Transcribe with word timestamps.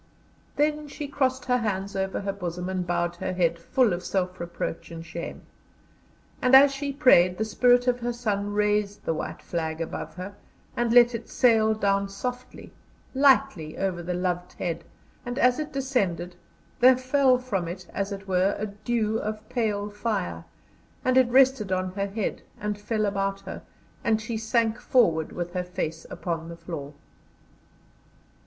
Then 0.55 0.87
she 0.87 1.07
crossed 1.07 1.45
her 1.45 1.59
hands 1.59 1.95
over 1.95 2.21
her 2.21 2.33
bosom, 2.33 2.69
and 2.69 2.87
bowed 2.87 3.17
her 3.17 3.33
head, 3.33 3.59
full 3.59 3.93
of 3.93 4.03
self 4.03 4.39
reproach 4.39 4.89
and 4.89 5.05
shame; 5.05 5.43
and 6.41 6.55
as 6.55 6.73
she 6.73 6.91
prayed, 6.91 7.37
the 7.37 7.45
spirit 7.45 7.85
of 7.87 7.99
her 7.99 8.11
son 8.11 8.51
raised 8.51 9.05
the 9.05 9.13
White 9.13 9.43
Flag 9.43 9.79
above 9.79 10.15
her 10.15 10.33
and 10.75 10.91
let 10.91 11.13
it 11.13 11.29
sail 11.29 11.75
down 11.75 12.09
softly, 12.09 12.73
lightly 13.13 13.77
over 13.77 14.01
the 14.01 14.15
loved 14.15 14.53
head, 14.53 14.83
and 15.23 15.37
as 15.37 15.59
it 15.59 15.71
descended 15.71 16.35
there 16.79 16.97
fell 16.97 17.37
from 17.37 17.67
it 17.67 17.85
as 17.93 18.11
it 18.11 18.27
were 18.27 18.55
a 18.57 18.65
dew 18.65 19.19
of 19.19 19.47
pale 19.49 19.87
fire, 19.91 20.45
and 21.05 21.15
it 21.15 21.29
rested 21.29 21.71
on 21.71 21.91
her 21.91 22.07
head, 22.07 22.41
and 22.59 22.79
fell 22.81 23.05
about 23.05 23.41
her, 23.41 23.61
and 24.03 24.19
she 24.19 24.35
sank 24.35 24.79
forward 24.79 25.31
with 25.31 25.53
her 25.53 25.63
face 25.63 26.07
upon 26.09 26.49
the 26.49 26.57
floor. 26.57 26.95